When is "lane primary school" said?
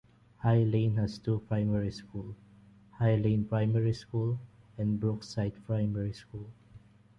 3.17-4.39